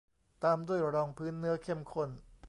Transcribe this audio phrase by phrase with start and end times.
[0.43, 2.09] ตามด้วยรองพื้นเนื้อเข้มข้น